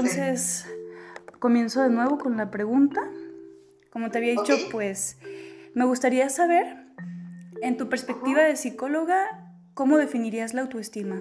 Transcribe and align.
entonces 0.00 0.66
comienzo 1.38 1.82
de 1.82 1.90
nuevo 1.90 2.18
con 2.18 2.36
la 2.36 2.50
pregunta. 2.50 3.02
Como 3.90 4.10
te 4.10 4.18
había 4.18 4.32
dicho, 4.32 4.54
pues 4.70 5.16
me 5.74 5.84
gustaría 5.84 6.28
saber, 6.28 6.76
en 7.62 7.76
tu 7.76 7.88
perspectiva 7.88 8.42
de 8.42 8.56
psicóloga, 8.56 9.52
¿cómo 9.74 9.96
definirías 9.96 10.54
la 10.54 10.62
autoestima? 10.62 11.20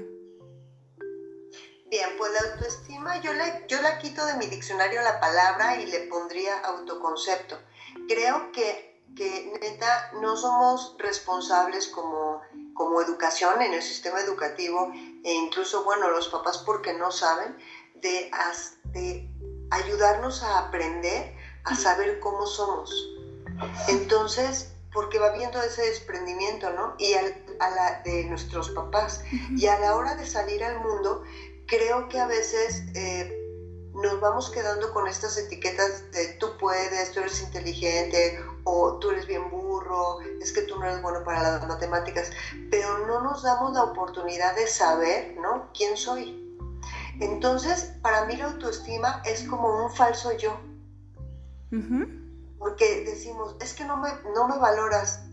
Bien, 1.89 2.10
pues 2.20 2.32
la 2.34 2.52
autoestima 2.52 3.20
yo 3.21 3.34
la, 3.34 3.66
yo 3.66 3.82
la 3.82 3.98
quito 3.98 4.24
de 4.28 4.36
mi 4.36 4.46
diccionario 4.46 5.02
la 5.02 5.20
palabra 5.20 5.82
y 5.82 5.88
le 5.88 6.02
pondría 6.02 6.60
autoconcepto. 6.60 7.57
Creo 8.07 8.52
que, 8.52 9.04
que 9.16 9.52
neta 9.60 10.11
no 10.21 10.38
somos 10.38 10.96
responsables 11.00 11.88
como, 11.88 12.42
como 12.75 13.02
educación 13.02 13.61
en 13.64 13.74
el 13.74 13.82
sistema 13.82 14.20
educativo 14.20 14.92
e 15.24 15.34
incluso, 15.34 15.84
bueno, 15.84 16.11
los 16.11 16.30
papás 16.30 16.60
porque 16.60 16.93
no 16.93 17.11
saben, 17.11 17.57
de, 18.02 18.32
de 18.94 19.30
ayudarnos 19.71 20.44
a 20.44 20.60
aprender 20.60 21.36
a 21.66 21.76
saber 21.76 22.20
cómo 22.20 22.46
somos. 22.46 22.92
Entonces, 23.88 24.71
porque 24.94 25.20
va 25.20 25.32
viendo 25.32 25.62
ese 25.62 25.84
desprendimiento, 25.84 26.70
¿no? 26.71 26.96
Y 26.98 27.14
a 27.14 27.70
la 27.70 28.02
de 28.04 28.24
nuestros 28.26 28.70
papás. 28.71 29.24
Y 29.56 29.68
a 29.68 29.80
la 29.80 29.96
hora 29.96 30.16
de 30.16 30.26
salir 30.26 30.64
al 30.64 30.80
mundo, 30.80 31.24
creo 31.68 32.08
que 32.09 32.20
a 32.20 32.28
veces 32.28 32.84
eh, 32.95 33.36
nos 33.94 34.20
vamos 34.20 34.50
quedando 34.50 34.92
con 34.94 35.08
estas 35.08 35.38
etiquetas 35.38 36.12
de 36.12 36.34
tú 36.40 36.58
puedes, 36.58 37.12
tú 37.12 37.20
eres 37.20 37.42
inteligente 37.42 38.40
o 38.64 38.98
tú 39.00 39.12
eres 39.12 39.28
bien 39.28 39.50
burro, 39.50 40.20
es 40.42 40.52
que 40.52 40.62
tú 40.62 40.78
no 40.80 40.86
eres 40.86 41.02
bueno 41.02 41.23
para 41.23 41.44
las 41.44 41.68
matemáticas, 41.68 42.31
pero 42.72 43.06
no 43.06 43.22
nos 43.22 43.44
damos 43.44 43.73
la 43.73 43.84
oportunidad 43.84 44.56
de 44.56 44.68
saber, 44.68 45.36
¿no? 45.42 45.70
¿Quién 45.73 45.98
soy? 45.98 46.48
Entonces, 47.20 47.94
para 48.02 48.25
mí 48.25 48.36
la 48.38 48.45
autoestima 48.45 49.22
es 49.25 49.44
como 49.44 49.86
un 49.86 49.92
falso 49.92 50.31
yo. 50.38 50.59
Porque 52.58 53.03
decimos, 53.06 53.56
es 53.61 53.73
que 53.73 53.86
no 53.86 53.98
me, 53.98 54.09
no 54.34 54.48
me 54.48 54.58
valoras 54.58 55.23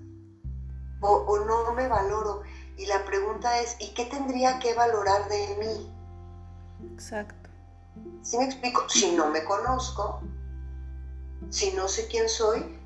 o, 1.01 1.09
o 1.09 1.45
no 1.45 1.73
me 1.73 1.89
valoro. 1.89 2.43
Y 2.77 2.87
la 2.87 3.05
pregunta 3.05 3.61
es, 3.61 3.77
¿y 3.81 3.95
qué 3.95 4.05
tendría 4.07 4.59
que 4.59 4.75
valorar 4.75 5.29
de 5.29 5.57
mí? 5.59 6.93
Exacto. 6.93 7.51
¿Sí 8.23 8.37
me 8.39 8.45
explico? 8.45 8.89
Si 8.89 9.13
no 9.13 9.31
me 9.31 9.45
conozco, 9.45 10.21
si 11.49 11.73
no 11.73 11.89
sé 11.89 12.07
quién 12.09 12.29
soy, 12.29 12.79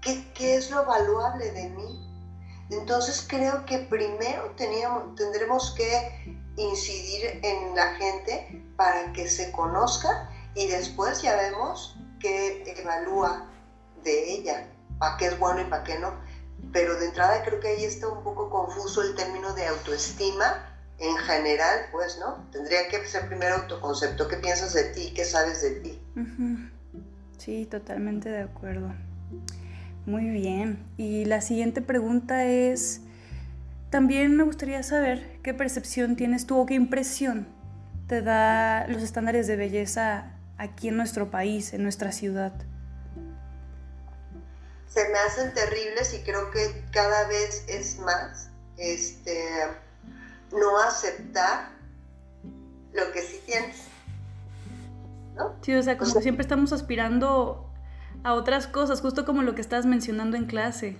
¿qué, 0.00 0.32
qué 0.32 0.56
es 0.56 0.70
lo 0.70 0.84
valuable 0.84 1.52
de 1.52 1.68
mí? 1.70 2.02
Entonces 2.70 3.24
creo 3.28 3.64
que 3.66 3.78
primero 3.78 4.50
teníamos, 4.56 5.14
tendremos 5.14 5.72
que 5.76 6.45
incidir 6.56 7.40
en 7.42 7.74
la 7.74 7.94
gente 7.94 8.62
para 8.76 9.12
que 9.12 9.28
se 9.28 9.52
conozca 9.52 10.30
y 10.54 10.66
después 10.68 11.22
ya 11.22 11.36
vemos 11.36 11.98
qué 12.20 12.62
evalúa 12.78 13.46
de 14.02 14.32
ella, 14.32 14.68
para 14.98 15.16
qué 15.16 15.26
es 15.26 15.38
bueno 15.38 15.60
y 15.60 15.64
para 15.64 15.84
qué 15.84 15.98
no. 15.98 16.14
Pero 16.72 16.98
de 16.98 17.06
entrada 17.06 17.42
creo 17.44 17.60
que 17.60 17.68
ahí 17.68 17.84
está 17.84 18.08
un 18.08 18.22
poco 18.22 18.50
confuso 18.50 19.02
el 19.02 19.14
término 19.14 19.52
de 19.54 19.66
autoestima 19.66 20.72
en 20.98 21.16
general, 21.16 21.86
pues, 21.92 22.18
¿no? 22.18 22.46
Tendría 22.50 22.88
que 22.88 23.06
ser 23.06 23.28
primero 23.28 23.56
autoconcepto. 23.56 24.28
¿Qué 24.28 24.36
piensas 24.36 24.72
de 24.72 24.84
ti? 24.84 25.12
¿Qué 25.14 25.24
sabes 25.24 25.62
de 25.62 25.70
ti? 25.80 26.00
Sí, 27.36 27.66
totalmente 27.66 28.30
de 28.30 28.42
acuerdo. 28.42 28.94
Muy 30.06 30.28
bien. 30.30 30.86
Y 30.96 31.26
la 31.26 31.40
siguiente 31.40 31.82
pregunta 31.82 32.46
es, 32.46 33.02
también 33.90 34.36
me 34.36 34.44
gustaría 34.44 34.82
saber 34.82 35.40
qué 35.42 35.54
percepción 35.54 36.16
tienes 36.16 36.46
tú 36.46 36.58
o 36.58 36.66
qué 36.66 36.74
impresión 36.74 37.46
te 38.06 38.22
da 38.22 38.86
los 38.88 39.02
estándares 39.02 39.46
de 39.46 39.56
belleza 39.56 40.32
aquí 40.58 40.88
en 40.88 40.96
nuestro 40.96 41.30
país, 41.30 41.72
en 41.72 41.82
nuestra 41.82 42.12
ciudad. 42.12 42.52
Se 44.88 45.08
me 45.08 45.18
hacen 45.18 45.52
terribles 45.52 46.14
y 46.14 46.22
creo 46.22 46.50
que 46.50 46.84
cada 46.90 47.28
vez 47.28 47.64
es 47.68 47.98
más. 47.98 48.50
Este, 48.76 49.40
no 50.52 50.78
aceptar 50.78 51.70
lo 52.92 53.12
que 53.12 53.22
sí 53.22 53.40
tienes. 53.44 53.84
¿no? 55.34 55.56
Sí, 55.62 55.74
o 55.74 55.82
sea, 55.82 55.98
como 55.98 56.14
que 56.14 56.22
siempre 56.22 56.42
estamos 56.42 56.72
aspirando 56.72 57.70
a 58.24 58.32
otras 58.34 58.66
cosas, 58.66 59.00
justo 59.00 59.24
como 59.24 59.42
lo 59.42 59.54
que 59.54 59.60
estás 59.60 59.86
mencionando 59.86 60.36
en 60.36 60.46
clase. 60.46 60.96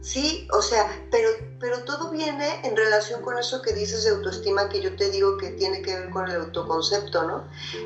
Sí, 0.00 0.46
o 0.52 0.62
sea, 0.62 0.88
pero, 1.10 1.28
pero 1.58 1.84
todo 1.84 2.10
viene 2.10 2.60
en 2.64 2.76
relación 2.76 3.20
con 3.22 3.36
eso 3.36 3.60
que 3.62 3.72
dices 3.72 4.04
de 4.04 4.10
autoestima 4.10 4.68
que 4.68 4.80
yo 4.80 4.94
te 4.94 5.10
digo 5.10 5.36
que 5.36 5.50
tiene 5.50 5.82
que 5.82 5.94
ver 5.94 6.10
con 6.10 6.28
el 6.28 6.36
autoconcepto, 6.36 7.24
¿no? 7.24 7.44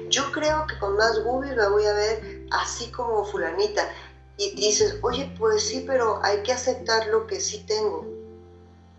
Yo 0.08 0.30
creo 0.30 0.66
que 0.66 0.78
con 0.78 0.96
más 0.96 1.18
Google 1.24 1.56
me 1.56 1.68
voy 1.68 1.86
a 1.86 1.94
ver 1.94 2.46
así 2.50 2.90
como 2.90 3.24
fulanita. 3.24 3.88
Y 4.36 4.54
dices, 4.54 4.96
oye, 5.02 5.34
pues 5.38 5.62
sí, 5.62 5.84
pero 5.86 6.20
hay 6.22 6.42
que 6.42 6.52
aceptar 6.52 7.06
lo 7.08 7.26
que 7.26 7.40
sí 7.40 7.64
tengo. 7.66 8.06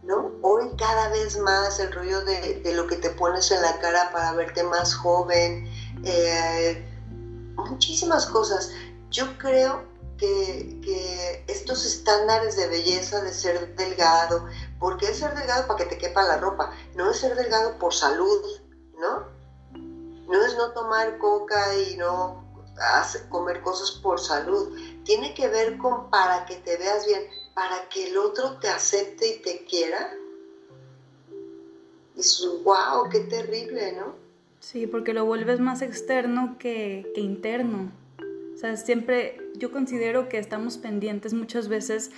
¿no? 0.04 0.32
Hoy 0.42 0.70
cada 0.78 1.10
vez 1.10 1.38
más 1.40 1.80
el 1.80 1.92
rollo 1.92 2.22
de, 2.26 2.62
lo 2.76 2.88
que 2.88 2.98
te 2.98 3.10
pones 3.12 3.52
en 3.52 3.62
la 3.62 3.80
cara 3.80 4.12
para 4.12 4.34
verte 4.34 4.64
más 4.64 4.94
joven, 4.96 5.66
eh, 6.04 6.86
muchísimas 7.56 8.26
cosas. 8.26 8.72
Yo 9.10 9.38
creo 9.38 9.93
que, 10.24 10.80
que, 10.82 11.44
estos 11.48 11.86
estándares 11.86 12.56
de 12.56 12.68
belleza, 12.68 13.22
de 13.22 13.34
ser 13.34 13.76
delgado, 13.76 14.48
porque 14.80 15.08
es 15.08 15.18
ser 15.18 15.36
delgado 15.36 15.68
para 15.68 15.84
que 15.84 15.96
te 15.96 15.98
quepa 15.98 16.24
la 16.24 16.38
ropa, 16.38 16.72
no 16.96 17.12
es 17.12 17.18
ser 17.18 17.36
delgado 17.36 17.78
por 17.78 17.94
salud, 17.94 18.42
¿no? 18.98 19.28
No 20.28 20.46
es 20.46 20.56
no 20.56 20.72
tomar 20.72 21.18
coca 21.18 21.78
y 21.78 21.98
no 21.98 22.42
comer 23.30 23.62
cosas 23.62 23.92
por 23.92 24.20
salud. 24.20 24.78
Tiene 25.04 25.34
que 25.34 25.50
ver 25.50 25.78
con 25.78 26.10
para 26.10 26.46
que 26.46 26.56
te 26.56 26.78
veas 26.78 27.06
bien 27.06 27.24
para 27.54 27.88
que 27.90 28.08
el 28.08 28.18
otro 28.18 28.58
te 28.60 28.70
acepte 28.70 29.28
y 29.28 29.42
te 29.42 29.66
quiera. 29.66 30.12
Y 32.16 32.24
su, 32.24 32.64
wow, 32.64 33.10
qué 33.12 33.20
terrible, 33.20 33.92
¿no? 33.94 34.16
Sí, 34.60 34.88
porque 34.88 35.14
lo 35.14 35.26
vuelves 35.26 35.60
más 35.60 35.82
externo 35.82 36.56
que, 36.58 37.12
interno. 37.18 37.92
O 38.56 38.58
sea, 38.58 38.78
siempre 38.78 39.43
yo 39.64 39.72
considero 39.72 40.28
que 40.28 40.40
estamos 40.40 40.78
pendientes 40.78 41.34
muchas 41.34 41.70
veces 41.70 42.12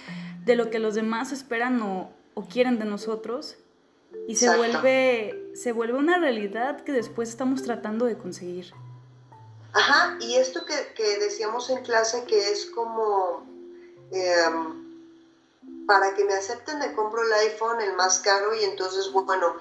de 0.45 0.55
lo 0.55 0.71
que 0.71 0.79
los 0.79 0.95
demás 0.95 1.31
esperan 1.31 1.79
o, 1.83 2.11
quieren 2.49 2.79
de 2.79 2.85
nosotros 2.85 3.55
y 4.27 4.35
se 4.35 4.57
vuelve, 4.57 5.51
se 5.53 5.71
vuelve 5.71 5.93
una 5.93 6.17
realidad 6.17 6.83
que 6.83 6.91
después 6.91 7.29
estamos 7.29 7.61
tratando 7.61 8.05
de 8.05 8.17
conseguir. 8.17 8.73
Ajá, 9.73 10.17
y 10.19 10.35
esto 10.35 10.61
que, 10.65 11.19
decíamos 11.19 11.69
en 11.69 11.83
clase 11.83 12.23
que 12.25 12.49
es 12.51 12.65
como... 12.65 13.45
Em, 14.11 14.83
para 15.85 16.15
que 16.15 16.25
me 16.25 16.33
acepten 16.33 16.79
me 16.79 16.93
compro 16.93 17.21
el 17.21 17.31
iPhone, 17.47 17.79
el 17.79 17.93
más 17.95 18.19
caro, 18.19 18.55
y 18.55 18.63
entonces, 18.63 19.11
bueno, 19.11 19.55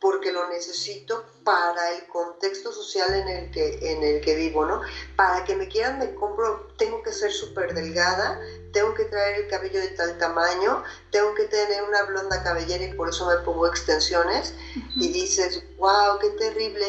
porque 0.00 0.32
lo 0.32 0.48
necesito 0.48 1.24
para 1.44 1.92
el 1.94 2.06
contexto 2.06 2.72
social 2.72 3.14
en 3.14 3.28
el 3.28 3.50
que, 3.50 3.92
en 3.92 4.02
el 4.02 4.20
que 4.20 4.36
vivo, 4.36 4.64
¿no? 4.64 4.80
Para 5.16 5.44
que 5.44 5.56
me 5.56 5.68
quieran 5.68 5.98
me 5.98 6.14
compro, 6.14 6.68
tengo 6.78 7.02
que 7.02 7.12
ser 7.12 7.32
súper 7.32 7.74
delgada, 7.74 8.40
tengo 8.72 8.94
que 8.94 9.04
traer 9.06 9.42
el 9.42 9.48
cabello 9.48 9.80
de 9.80 9.88
tal 9.88 10.16
tamaño, 10.18 10.84
tengo 11.10 11.34
que 11.34 11.44
tener 11.44 11.82
una 11.82 12.02
blonda 12.04 12.42
cabellera 12.42 12.84
y 12.84 12.94
por 12.94 13.08
eso 13.08 13.26
me 13.26 13.38
pongo 13.44 13.66
extensiones 13.66 14.54
y 14.96 15.08
dices, 15.08 15.62
wow, 15.78 16.18
qué 16.20 16.30
terrible 16.30 16.86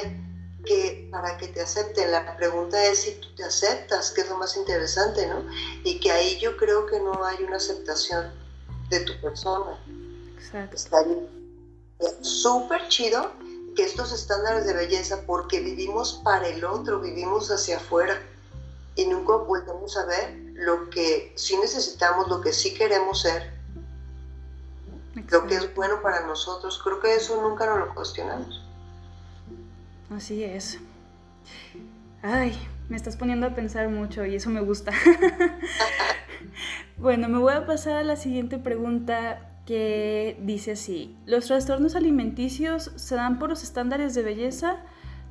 que 0.66 1.08
para 1.12 1.38
que 1.38 1.48
te 1.48 1.62
acepten. 1.62 2.12
La 2.12 2.38
pregunta 2.38 2.84
es 2.86 3.00
si 3.00 3.12
tú 3.16 3.34
te 3.36 3.44
aceptas, 3.44 4.12
que 4.12 4.22
es 4.22 4.30
lo 4.30 4.38
más 4.38 4.56
interesante, 4.58 5.26
¿no? 5.26 5.46
Y 5.84 6.00
que 6.00 6.12
ahí 6.12 6.38
yo 6.40 6.58
creo 6.58 6.86
que 6.86 7.00
no 7.00 7.24
hay 7.26 7.44
una 7.44 7.58
aceptación 7.58 8.32
de 8.90 9.00
tu 9.02 9.20
persona. 9.22 9.80
Exacto. 10.38 10.76
Estaría 10.76 11.18
súper 12.22 12.88
chido 12.88 13.32
que 13.76 13.84
estos 13.84 14.12
estándares 14.12 14.66
de 14.66 14.74
belleza, 14.74 15.22
porque 15.26 15.60
vivimos 15.60 16.22
para 16.24 16.48
el 16.48 16.64
otro, 16.64 17.00
vivimos 17.00 17.50
hacia 17.52 17.78
afuera 17.78 18.22
y 18.96 19.06
nunca 19.06 19.36
volvemos 19.36 19.96
a 19.98 20.06
ver 20.06 20.38
lo 20.56 20.90
que 20.90 21.34
sí 21.36 21.56
necesitamos, 21.58 22.28
lo 22.28 22.42
que 22.42 22.52
sí 22.52 22.74
queremos 22.74 23.22
ser, 23.22 23.54
lo 25.30 25.48
que 25.48 25.56
es 25.56 25.74
bueno 25.76 26.02
para 26.02 26.26
nosotros. 26.26 26.82
Creo 26.84 27.00
que 27.00 27.16
eso 27.16 27.42
nunca 27.42 27.66
nos 27.66 27.88
lo 27.88 27.96
cuestionamos. 27.96 28.62
Así 30.10 30.44
es. 30.44 30.80
Ay, 32.22 32.58
me 32.90 32.98
estás 32.98 33.16
poniendo 33.16 33.48
a 33.48 33.56
pensar 33.56 33.88
mucho 33.90 34.26
y 34.26 34.36
eso 34.36 34.50
me 34.50 34.62
gusta. 34.62 34.92
Bueno, 36.98 37.30
me 37.30 37.38
voy 37.38 37.54
a 37.54 37.66
pasar 37.66 37.96
a 37.96 38.04
la 38.04 38.18
siguiente 38.18 38.58
pregunta 38.58 39.49
que 39.70 40.36
dice 40.42 40.72
así, 40.72 41.16
¿los 41.28 41.46
trastornos 41.46 41.96
alimenticios 41.96 42.92
se 42.96 43.14
dan 43.14 43.38
por 43.38 43.50
los 43.50 43.62
estándares 43.62 44.16
de 44.16 44.24
belleza? 44.24 44.78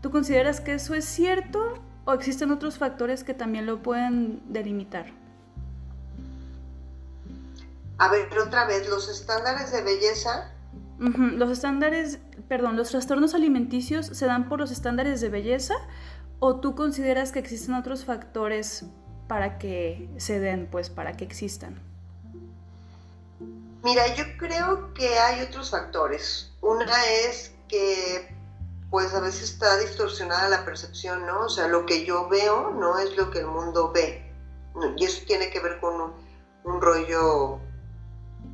¿Tú 0.00 0.12
consideras 0.12 0.60
que 0.60 0.74
eso 0.74 0.94
es 0.94 1.04
cierto 1.04 1.74
o 2.04 2.12
existen 2.12 2.52
otros 2.52 2.78
factores 2.78 3.24
que 3.24 3.34
también 3.34 3.66
lo 3.66 3.82
pueden 3.82 4.40
delimitar? 4.46 5.06
A 7.98 8.08
ver, 8.12 8.28
otra 8.38 8.64
vez, 8.66 8.88
los 8.88 9.08
estándares 9.08 9.72
de 9.72 9.82
belleza. 9.82 10.52
Los 11.00 11.50
estándares, 11.50 12.20
perdón, 12.46 12.76
los 12.76 12.90
trastornos 12.90 13.34
alimenticios 13.34 14.06
se 14.06 14.26
dan 14.26 14.48
por 14.48 14.60
los 14.60 14.70
estándares 14.70 15.20
de 15.20 15.30
belleza 15.30 15.74
¿O 16.40 16.60
tú 16.60 16.76
consideras 16.76 17.32
que 17.32 17.40
existen 17.40 17.74
otros 17.74 18.04
factores 18.04 18.86
para 19.26 19.58
que 19.58 20.08
se 20.18 20.38
den, 20.38 20.68
pues 20.70 20.88
para 20.88 21.14
que 21.14 21.24
existan? 21.24 21.87
Mira, 23.88 24.14
yo 24.14 24.24
creo 24.36 24.92
que 24.92 25.18
hay 25.18 25.40
otros 25.40 25.70
factores. 25.70 26.52
Una 26.60 27.06
es 27.24 27.54
que 27.68 28.36
pues 28.90 29.14
a 29.14 29.20
veces 29.20 29.52
está 29.52 29.78
distorsionada 29.78 30.46
la 30.50 30.66
percepción, 30.66 31.24
¿no? 31.24 31.46
O 31.46 31.48
sea, 31.48 31.68
lo 31.68 31.86
que 31.86 32.04
yo 32.04 32.28
veo 32.28 32.72
no 32.72 32.98
es 32.98 33.16
lo 33.16 33.30
que 33.30 33.38
el 33.38 33.46
mundo 33.46 33.90
ve. 33.90 34.30
Y 34.98 35.04
eso 35.06 35.22
tiene 35.26 35.48
que 35.48 35.60
ver 35.60 35.80
con 35.80 36.12
un, 36.64 36.82
rollo 36.82 37.60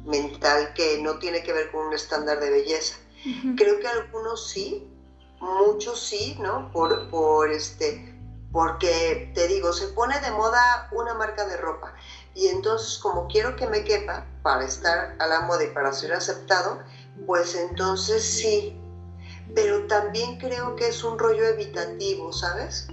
mental 0.05 0.73
que 0.73 1.03
no 1.03 1.19
tiene 1.19 1.43
que 1.43 1.53
ver 1.53 1.73
con 1.73 1.89
un 1.89 1.95
estándar 1.95 2.39
de 2.39 2.51
belleza. 2.51 2.95
Creo 3.57 3.81
que 3.81 3.89
algunos 3.89 4.49
sí, 4.51 4.89
muchos 5.41 6.01
sí, 6.01 6.37
¿no? 6.39 6.71
Por, 6.71 7.11
por 7.11 7.51
este, 7.51 8.17
porque 8.53 9.33
te 9.35 9.49
digo, 9.49 9.73
se 9.73 9.89
pone 9.89 10.21
de 10.21 10.31
moda 10.31 10.89
una 10.93 11.15
marca 11.15 11.45
de 11.45 11.57
ropa 11.57 11.93
y 12.35 12.49
entonces 12.49 12.99
como 12.99 13.29
quiero 13.29 13.57
que 13.57 13.67
me 13.67 13.85
quepa 13.85 14.27
para 14.43 14.65
estar 14.65 15.17
a 15.19 15.27
la 15.27 15.43
moda 15.43 15.65
y 15.65 15.69
para 15.69 15.93
ser 15.93 16.13
aceptado, 16.13 16.81
pues 17.27 17.55
entonces 17.55 18.23
sí. 18.23 18.79
Pero 19.55 19.87
también 19.87 20.39
creo 20.39 20.75
que 20.75 20.89
es 20.89 21.05
un 21.05 21.19
rollo 21.19 21.45
evitativo, 21.45 22.33
¿sabes? 22.33 22.89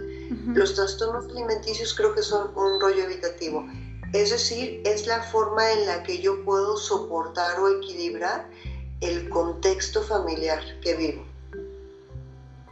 Los 0.54 0.76
trastornos 0.76 1.26
alimenticios 1.30 1.94
creo 1.94 2.14
que 2.14 2.22
son 2.22 2.52
un 2.56 2.80
rollo 2.80 3.04
evitativo. 3.04 3.66
Es 4.14 4.30
decir, 4.30 4.82
es 4.86 5.08
la 5.08 5.24
forma 5.24 5.72
en 5.72 5.86
la 5.86 6.04
que 6.04 6.20
yo 6.20 6.44
puedo 6.44 6.78
soportar 6.78 7.60
o 7.60 7.70
equilibrar 7.70 8.48
el 9.00 9.30
contexto 9.30 10.04
familiar 10.04 10.62
que 10.82 10.96
vivo. 10.96 11.26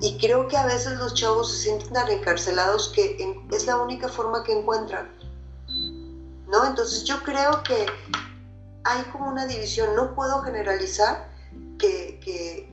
Y 0.01 0.17
creo 0.17 0.47
que 0.47 0.57
a 0.57 0.65
veces 0.65 0.97
los 0.97 1.13
chavos 1.13 1.51
se 1.51 1.63
sienten 1.63 1.93
tan 1.93 2.09
encarcelados 2.09 2.89
que 2.89 3.17
es 3.51 3.65
la 3.65 3.77
única 3.77 4.07
forma 4.07 4.43
que 4.43 4.53
encuentran. 4.53 5.09
¿No? 6.49 6.65
Entonces 6.65 7.03
yo 7.03 7.21
creo 7.23 7.61
que 7.63 7.85
hay 8.83 9.03
como 9.11 9.29
una 9.29 9.45
división, 9.45 9.95
no 9.95 10.15
puedo 10.15 10.41
generalizar 10.41 11.29
que, 11.77 12.19
que 12.23 12.69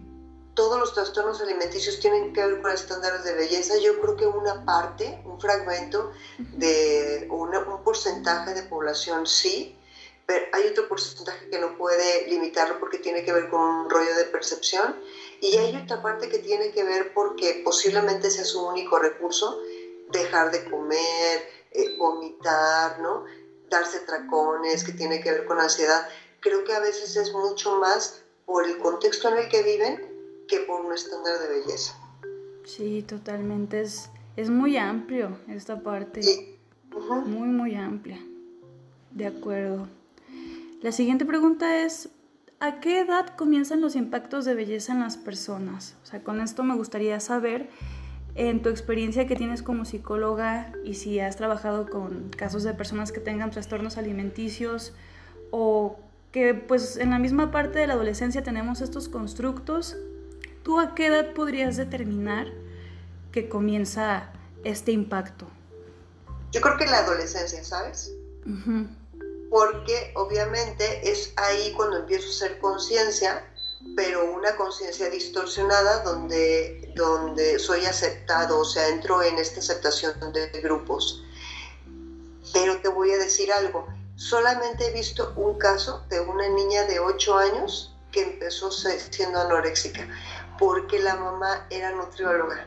todos 0.56 0.81
los 0.81 0.94
trastornos 0.94 1.40
alimenticios 1.40 2.00
tienen 2.00 2.32
que 2.32 2.44
ver 2.44 2.62
con 2.62 2.73
estándares 2.73 3.23
de 3.25 3.34
belleza. 3.34 3.76
Yo 3.76 4.00
creo 4.00 4.17
que 4.17 4.26
una 4.26 4.64
parte, 4.64 5.20
un 5.25 5.38
fragmento 5.38 6.11
de 6.38 7.28
un 7.31 7.50
porcentaje 7.84 8.55
de 8.55 8.62
población 8.62 9.26
sí, 9.26 9.76
pero 10.25 10.46
hay 10.52 10.67
otro 10.67 10.88
porcentaje 10.88 11.49
que 11.50 11.61
no 11.61 11.76
puede 11.76 12.26
limitarlo 12.28 12.81
porque 12.81 12.99
tiene 12.99 13.23
que 13.25 13.32
ver 13.32 13.49
con 13.49 13.61
un 13.61 13.90
rollo 13.90 14.17
de 14.17 14.25
percepción 14.25 14.96
y 15.40 15.56
hay 15.58 15.76
otra 15.76 16.02
parte 16.02 16.28
que 16.28 16.38
tiene 16.38 16.73
que 16.73 16.82
ver 16.82 17.12
porque 17.14 17.61
posiblemente 17.64 18.31
sea 18.31 18.44
su 18.44 18.67
único 18.67 18.99
recurso, 18.99 19.61
dejar 20.11 20.50
de 20.50 20.69
comer, 20.70 21.49
eh, 21.70 21.96
vomitar, 21.99 22.99
¿no? 23.00 23.25
Darse 23.70 24.00
tracones, 24.00 24.84
que 24.84 24.92
tiene 24.92 25.20
que 25.20 25.32
ver 25.32 25.44
con 25.46 25.60
ansiedad. 25.60 26.06
Creo 26.40 26.64
que 26.64 26.72
a 26.72 26.80
veces 26.80 27.16
es 27.16 27.32
mucho 27.32 27.76
más 27.76 28.22
por 28.44 28.66
el 28.66 28.78
contexto 28.78 29.28
en 29.28 29.38
el 29.38 29.48
que 29.48 29.62
viven 29.62 30.16
que 30.48 30.60
por 30.60 30.84
un 30.84 30.92
estándar 30.92 31.38
de 31.40 31.48
belleza. 31.48 31.94
Sí, 32.64 33.02
totalmente. 33.02 33.80
Es, 33.80 34.10
es 34.36 34.50
muy 34.50 34.76
amplio 34.76 35.38
esta 35.48 35.80
parte. 35.80 36.20
Muy, 37.26 37.48
muy 37.48 37.74
amplia. 37.74 38.18
De 39.10 39.26
acuerdo. 39.26 39.88
La 40.82 40.92
siguiente 40.92 41.24
pregunta 41.24 41.84
es, 41.84 42.10
¿a 42.60 42.80
qué 42.80 43.00
edad 43.00 43.34
comienzan 43.36 43.80
los 43.80 43.96
impactos 43.96 44.44
de 44.44 44.54
belleza 44.54 44.92
en 44.92 45.00
las 45.00 45.16
personas? 45.16 45.96
O 46.02 46.06
sea, 46.06 46.22
con 46.22 46.40
esto 46.40 46.62
me 46.62 46.76
gustaría 46.76 47.18
saber, 47.20 47.68
en 48.36 48.62
tu 48.62 48.68
experiencia 48.68 49.26
que 49.26 49.34
tienes 49.34 49.62
como 49.62 49.84
psicóloga 49.84 50.72
y 50.84 50.94
si 50.94 51.20
has 51.20 51.36
trabajado 51.36 51.88
con 51.88 52.30
casos 52.30 52.62
de 52.62 52.74
personas 52.74 53.12
que 53.12 53.20
tengan 53.20 53.50
trastornos 53.50 53.96
alimenticios 53.96 54.92
o 55.50 55.98
que 56.32 56.54
pues 56.54 56.96
en 56.98 57.10
la 57.10 57.18
misma 57.18 57.50
parte 57.50 57.78
de 57.78 57.86
la 57.86 57.94
adolescencia 57.94 58.42
tenemos 58.42 58.80
estos 58.80 59.08
constructos 59.08 59.96
¿Tú 60.66 60.80
a 60.80 60.96
qué 60.96 61.06
edad 61.06 61.32
podrías 61.32 61.76
determinar 61.76 62.48
que 63.30 63.48
comienza 63.48 64.32
este 64.64 64.90
impacto? 64.90 65.46
Yo 66.50 66.60
creo 66.60 66.76
que 66.76 66.82
en 66.82 66.90
la 66.90 66.98
adolescencia, 66.98 67.62
¿sabes? 67.62 68.12
Porque 69.48 70.10
obviamente 70.16 71.08
es 71.08 71.32
ahí 71.36 71.72
cuando 71.76 71.98
empiezo 71.98 72.26
a 72.26 72.30
hacer 72.30 72.58
conciencia, 72.58 73.44
pero 73.94 74.32
una 74.32 74.56
conciencia 74.56 75.08
distorsionada 75.10 76.02
donde, 76.02 76.92
donde 76.94 77.58
soy 77.58 77.84
aceptado, 77.84 78.60
o 78.60 78.64
sea, 78.64 78.88
entro 78.88 79.22
en 79.22 79.38
esta 79.38 79.60
aceptación 79.60 80.14
de 80.32 80.48
grupos. 80.60 81.22
Pero 82.52 82.78
te 82.80 82.88
voy 82.88 83.10
a 83.12 83.18
decir 83.18 83.52
algo, 83.52 83.86
solamente 84.16 84.86
he 84.86 84.92
visto 84.92 85.32
un 85.36 85.58
caso 85.58 86.04
de 86.08 86.20
una 86.20 86.48
niña 86.48 86.84
de 86.84 87.00
8 87.00 87.38
años 87.38 87.94
que 88.12 88.22
empezó 88.22 88.70
siendo 88.70 89.40
anoréxica 89.40 90.08
porque 90.58 90.98
la 90.98 91.16
mamá 91.16 91.66
era 91.70 91.92
nutrióloga. 91.92 92.66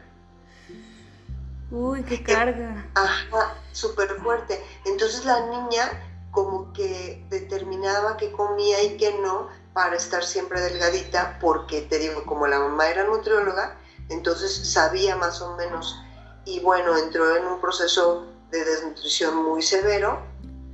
Uy, 1.71 2.03
qué 2.03 2.23
carga. 2.23 2.87
Ajá, 2.95 3.55
súper 3.73 4.09
fuerte. 4.21 4.63
Entonces 4.85 5.25
la 5.25 5.47
niña 5.47 6.03
como 6.31 6.71
que 6.73 7.25
determinaba 7.29 8.17
qué 8.17 8.31
comía 8.31 8.83
y 8.83 8.97
qué 8.97 9.13
no 9.21 9.49
para 9.73 9.95
estar 9.95 10.23
siempre 10.23 10.61
delgadita, 10.61 11.37
porque 11.39 11.81
te 11.81 11.99
digo, 11.99 12.25
como 12.25 12.47
la 12.47 12.59
mamá 12.59 12.89
era 12.89 13.03
nutrióloga, 13.05 13.77
entonces 14.09 14.71
sabía 14.71 15.15
más 15.15 15.41
o 15.41 15.55
menos. 15.55 15.99
Y 16.45 16.59
bueno, 16.61 16.97
entró 16.97 17.35
en 17.35 17.45
un 17.45 17.61
proceso 17.61 18.27
de 18.51 18.63
desnutrición 18.65 19.35
muy 19.35 19.61
severo 19.61 20.19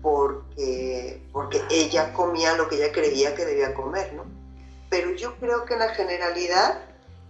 porque, 0.01 1.27
porque 1.33 1.62
ella 1.69 2.13
comía 2.13 2.56
lo 2.56 2.69
que 2.69 2.75
ella 2.75 2.94
creía 2.94 3.36
que 3.36 3.45
debía 3.45 3.74
comer, 3.74 4.13
¿no? 4.13 4.24
Pero 4.89 5.12
yo 5.15 5.36
creo 5.38 5.65
que 5.65 5.74
en 5.74 5.80
la 5.80 5.89
generalidad 5.89 6.80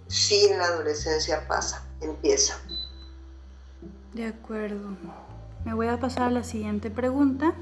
sí 0.07 0.47
en 0.47 0.57
la 0.57 0.65
adolescencia 0.65 1.47
pasa, 1.47 1.85
empieza. 2.01 2.59
De 4.13 4.27
acuerdo. 4.27 4.89
Me 5.63 5.73
voy 5.73 5.87
a 5.87 5.99
pasar 5.99 6.23
a 6.23 6.31
la 6.31 6.43
siguiente 6.43 6.91
pregunta. 6.91 7.53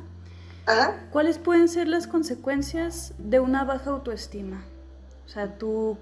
¿Cuáles 1.11 1.37
pueden 1.37 1.67
ser 1.67 1.87
las 1.87 2.07
consecuencias 2.07 3.13
de 3.17 3.39
una 3.39 3.63
baja 3.65 3.89
autoestima? 3.89 4.63
O 5.25 5.29
sea, 5.29 5.57
¿tú 5.57 5.97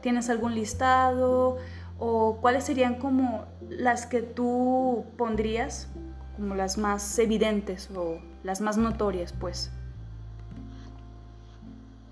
tienes 0.00 0.30
algún 0.30 0.54
listado 0.54 1.58
o 1.98 2.38
cuáles 2.40 2.64
serían 2.64 2.96
como 2.96 3.44
las 3.68 4.06
que 4.06 4.22
tú 4.22 5.04
pondrías 5.16 5.88
como 6.36 6.54
las 6.54 6.76
más 6.78 7.18
evidentes 7.18 7.88
o 7.94 8.18
las 8.42 8.60
más 8.60 8.76
notorias, 8.76 9.32
pues? 9.32 9.70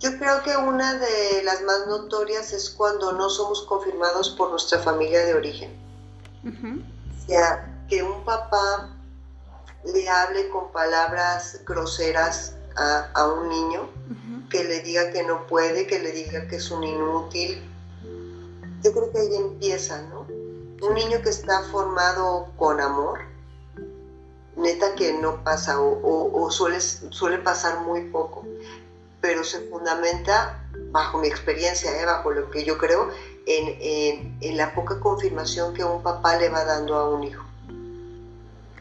Yo 0.01 0.19
creo 0.19 0.43
que 0.43 0.57
una 0.57 0.95
de 0.95 1.43
las 1.45 1.63
más 1.63 1.87
notorias 1.87 2.53
es 2.53 2.69
cuando 2.71 3.13
no 3.13 3.31
somos 3.31 3.63
confirmados 3.63 4.31
por 4.31 4.51
nuestra 4.51 4.79
familia 4.81 5.25
de 5.25 5.35
origen. 5.35 5.71
O 6.45 7.27
sea, 7.27 7.87
que 7.89 8.03
un 8.03 8.25
papá 8.25 8.94
le 9.85 10.09
hable 10.09 10.49
con 10.49 10.71
palabras 10.73 11.61
groseras 11.67 12.55
a, 12.77 13.29
un 13.29 13.49
niño, 13.49 13.89
que 14.51 14.65
le 14.65 14.81
diga 14.81 15.11
que 15.11 15.23
no 15.23 15.47
puede, 15.47 15.87
que 15.87 16.01
le 16.01 16.13
diga 16.13 16.49
que 16.49 16.57
es 16.57 16.71
un 16.71 16.83
inútil. 16.83 17.63
Yo 18.83 18.93
creo 18.93 19.13
que 19.13 19.19
ahí 19.19 19.37
empieza, 19.37 20.03
¿no? 20.03 20.27
Un 20.87 20.95
niño 20.95 21.23
que 21.23 21.31
está 21.31 21.63
formado 21.65 22.49
con 22.57 22.81
amor, 22.81 23.21
neta 24.57 24.95
que 24.95 25.13
no 25.15 25.43
pasa 25.45 25.81
o, 25.81 26.51
suele, 26.51 26.81
suele 26.81 27.39
pasar 27.39 27.81
muy 27.81 28.03
poco 28.11 28.45
pero 29.25 29.43
se 29.43 29.59
fundamenta, 29.71 30.63
bajo 30.91 31.17
mi 31.17 31.29
experiencia, 31.29 31.99
¿eh? 31.99 32.05
bajo 32.05 32.31
lo 32.31 32.51
que 32.51 32.63
yo 32.63 32.77
creo, 32.77 33.09
en, 33.47 34.37
en, 34.43 34.57
la 34.59 34.75
poca 34.75 35.01
confirmación 35.01 35.73
que 35.73 35.83
un 35.83 36.03
papá 36.03 36.37
le 36.37 36.51
va 36.51 36.63
dando 36.67 36.95
a 36.95 37.09
un 37.09 37.25
hijo. 37.25 37.43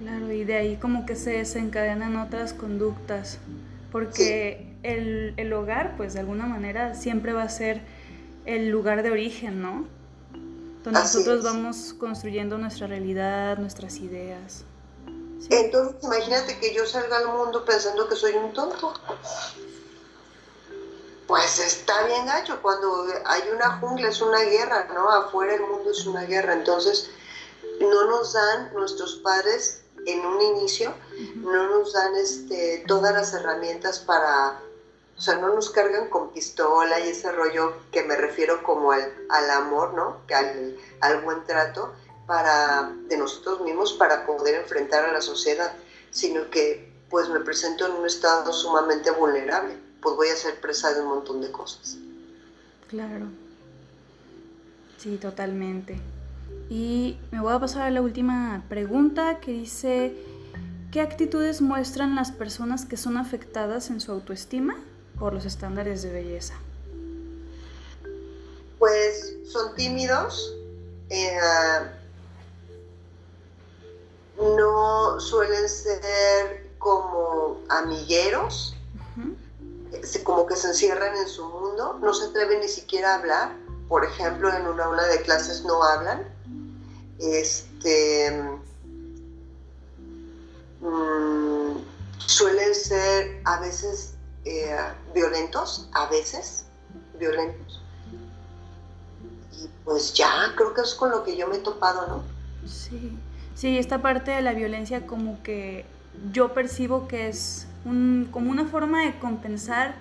Claro, 0.04 0.32
y 0.34 0.44
de 0.44 0.58
ahí 0.58 0.78
como 0.78 1.06
que 1.06 1.16
se 1.16 1.32
desencadenan 1.32 2.18
otras 2.18 2.54
conductas, 2.54 3.38
porque 3.92 4.76
el, 4.84 5.34
el, 5.38 5.54
hogar, 5.54 5.96
pues 5.96 6.14
de 6.14 6.20
alguna 6.20 6.46
manera, 6.46 6.94
siempre 6.94 7.32
va 7.32 7.44
a 7.44 7.50
ser 7.50 7.82
el 8.46 8.70
lugar 8.70 9.02
de 9.02 9.12
origen, 9.12 9.62
¿no? 9.62 9.88
Donde 10.84 11.00
nosotros 11.00 11.42
vamos 11.42 11.96
construyendo 11.98 12.58
nuestra 12.58 12.88
realidad, 12.88 13.58
nuestras 13.58 13.98
ideas. 14.00 14.66
Entonces, 15.50 16.04
imagínate 16.04 16.58
que 16.60 16.76
yo 16.76 16.86
salga 16.86 17.20
al 17.20 17.28
mundo 17.30 17.64
pensando 17.64 18.10
que 18.10 18.18
soy 18.18 18.34
un 18.34 18.52
tonto 18.52 18.94
pues 21.28 21.60
está 21.60 22.06
bien 22.06 22.26
gacho. 22.26 22.62
Cuando 22.62 23.06
hay 23.26 23.42
una 23.56 23.80
jungla 23.80 24.10
es 24.10 24.22
una 24.22 24.42
guerra, 24.42 24.88
¿no? 24.94 25.10
Afuera 25.10 25.56
el 25.56 25.62
mundo 25.62 25.92
es 25.92 26.06
una 26.06 26.24
guerra. 26.26 26.54
Entonces, 26.54 27.10
no 27.80 28.06
nos 28.06 28.34
dan 28.34 28.74
nuestros 28.74 29.16
padres 29.16 29.83
en 30.06 30.26
un 30.26 30.42
inicio, 30.42 30.94
no 31.36 31.70
nos 31.70 31.94
dan 31.94 32.16
este, 32.16 32.84
todas 32.88 33.14
las 33.14 33.34
herramientas 33.34 34.00
para, 34.00 34.60
o 35.18 35.22
sea, 35.22 35.36
no 35.36 35.54
nos 35.54 35.70
cargan 35.70 36.10
con 36.10 36.32
pistola 36.32 37.00
y 37.00 37.10
ese 37.10 37.32
rollo 37.32 37.74
que 37.92 38.04
me 38.04 38.16
refiero 38.16 38.64
como 38.64 38.92
al, 38.92 39.14
al 39.30 39.50
amor, 39.52 39.94
¿no? 39.94 40.26
Que 40.28 40.36
al, 40.36 40.78
al 41.02 41.22
buen 41.22 41.44
trato, 41.46 41.94
para, 42.26 42.94
de 43.08 43.18
nosotros 43.18 43.62
mismos 43.62 43.94
para 43.94 44.26
poder 44.26 44.56
enfrentar 44.56 45.06
a 45.06 45.12
la 45.12 45.22
sociedad, 45.22 45.74
sino 46.12 46.50
que 46.50 46.92
pues 47.10 47.30
me 47.30 47.42
presento 47.42 47.86
en 47.86 47.94
un 47.94 48.06
estado 48.06 48.52
sumamente 48.54 49.12
vulnerable, 49.12 49.78
pues 50.02 50.16
voy 50.16 50.30
a 50.30 50.36
ser 50.36 50.60
presa 50.60 50.94
de 50.94 51.02
un 51.02 51.10
montón 51.10 51.42
de 51.42 51.52
cosas. 51.52 51.98
Claro. 52.88 53.28
Sí, 54.98 55.18
totalmente. 55.18 56.00
Y 56.70 57.18
me 57.32 57.40
voy 57.40 57.54
a 57.54 57.60
pasar 57.60 57.84
a 57.84 57.92
la 57.92 58.02
última 58.02 58.64
pregunta 58.70 59.40
que 59.40 59.52
dice, 59.52 60.16
¿qué 60.92 61.02
actitudes 61.02 61.62
muestran 61.62 62.16
las 62.16 62.32
personas 62.32 62.86
que 62.86 62.98
son 62.98 63.18
afectadas 63.18 63.90
en 63.90 64.02
su 64.02 64.12
autoestima 64.12 64.76
por 65.20 65.34
los 65.34 65.46
estándares 65.46 66.02
de 66.02 66.12
belleza? 66.12 66.56
Pues 68.80 69.38
son 69.46 69.76
tímidos, 69.76 70.56
eh, 71.10 71.38
no 74.38 75.20
suelen 75.20 75.70
ser 75.70 76.72
como 76.80 77.60
amigueros, 77.70 78.76
como 80.24 80.46
que 80.48 80.56
se 80.56 80.68
encierran 80.68 81.16
en 81.16 81.28
su 81.28 81.48
mundo, 81.48 82.00
no 82.02 82.14
se 82.14 82.26
atreven 82.26 82.60
ni 82.62 82.68
siquiera 82.68 83.14
a 83.14 83.20
hablar, 83.20 83.56
por 83.88 84.04
ejemplo, 84.06 84.52
en 84.54 84.66
una 84.66 84.86
aula 84.86 85.06
de 85.06 85.22
clases 85.22 85.64
no 85.64 85.84
hablan, 85.84 86.33
este, 87.32 88.32
mm, 90.82 91.78
suelen 92.18 92.76
ser 92.76 93.42
a 93.46 93.60
veces 93.60 94.16
eh, 94.46 94.76
violentos, 95.14 95.90
a 95.94 96.08
veces 96.08 96.66
violentos. 97.20 97.82
Y 99.54 99.70
pues 99.86 100.14
ya, 100.14 100.54
creo 100.56 100.74
que 100.74 100.82
es 100.82 100.94
con 100.96 101.12
lo 101.12 101.24
que 101.24 101.38
yo 101.38 101.48
me 101.48 101.58
he 101.58 101.60
topado, 101.60 102.08
¿no? 102.08 102.24
Sí, 102.68 103.18
sí, 103.56 103.78
esta 103.78 104.02
parte 104.02 104.32
de 104.32 104.42
la 104.42 104.54
violencia 104.54 105.06
como 105.06 105.42
que 105.44 105.86
yo 106.32 106.54
percibo 106.54 107.08
que 107.08 107.28
es 107.28 107.68
un, 107.86 108.28
como 108.32 108.52
una 108.52 108.66
forma 108.66 109.04
de 109.04 109.18
compensar 109.20 109.96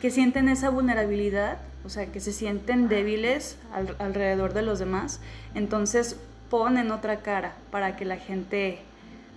que 0.00 0.10
sienten 0.10 0.48
esa 0.48 0.70
vulnerabilidad, 0.70 1.58
o 1.86 1.88
sea, 1.88 2.10
que 2.10 2.20
se 2.20 2.32
sienten 2.32 2.88
débiles 2.88 3.56
alrededor 3.98 4.52
de 4.52 4.62
los 4.62 4.80
demás, 4.80 5.20
entonces 5.54 6.16
ponen 6.50 6.90
otra 6.90 7.22
cara 7.22 7.54
para 7.70 7.96
que 7.96 8.04
la 8.04 8.16
gente 8.16 8.82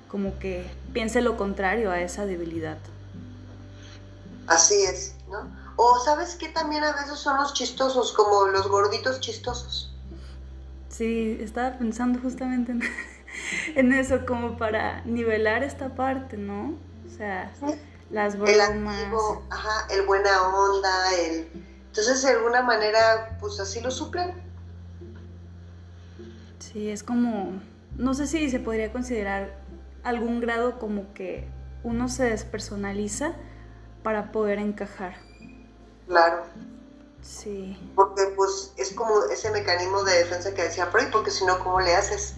como 0.09 0.39
que 0.39 0.67
piense 0.91 1.21
lo 1.21 1.37
contrario 1.37 1.91
a 1.91 2.01
esa 2.01 2.25
debilidad. 2.25 2.79
Así 4.47 4.81
es, 4.83 5.15
¿no? 5.29 5.47
O 5.75 5.99
sabes 6.03 6.35
que 6.35 6.49
también 6.49 6.83
a 6.83 6.91
veces 6.93 7.19
son 7.19 7.37
los 7.37 7.53
chistosos, 7.53 8.11
como 8.13 8.47
los 8.47 8.67
gorditos 8.67 9.19
chistosos. 9.19 9.93
Sí, 10.89 11.37
estaba 11.39 11.77
pensando 11.77 12.19
justamente 12.19 12.71
en, 12.71 12.81
en 13.75 13.93
eso, 13.93 14.25
como 14.25 14.57
para 14.57 15.03
nivelar 15.05 15.61
esta 15.61 15.89
parte, 15.89 16.35
¿no? 16.35 16.73
O 17.05 17.15
sea, 17.15 17.53
las 18.09 18.35
bromas. 18.35 18.53
El 18.55 18.61
activo, 18.61 19.43
ajá, 19.51 19.87
el 19.91 20.05
buena 20.07 20.47
onda, 20.47 21.15
el... 21.15 21.68
Entonces, 21.89 22.21
de 22.23 22.29
alguna 22.29 22.61
manera, 22.61 23.37
pues 23.39 23.59
así 23.59 23.81
lo 23.81 23.91
suplen. 23.91 24.33
Sí, 26.59 26.89
es 26.89 27.03
como, 27.03 27.59
no 27.97 28.13
sé 28.13 28.27
si 28.27 28.49
se 28.49 28.59
podría 28.59 28.91
considerar 28.91 29.55
algún 30.03 30.39
grado 30.39 30.79
como 30.79 31.13
que 31.13 31.47
uno 31.83 32.07
se 32.07 32.25
despersonaliza 32.25 33.33
para 34.03 34.31
poder 34.31 34.59
encajar. 34.59 35.15
Claro. 36.07 36.43
Sí. 37.21 37.77
Porque 37.95 38.23
pues 38.35 38.73
es 38.77 38.93
como 38.93 39.23
ese 39.31 39.51
mecanismo 39.51 40.03
de 40.03 40.17
defensa 40.19 40.53
que 40.53 40.63
decía 40.63 40.87
Freud, 40.87 41.07
porque 41.11 41.31
si 41.31 41.45
no, 41.45 41.59
¿cómo 41.59 41.79
le 41.81 41.95
haces? 41.95 42.35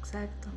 Exacto. 0.00 0.48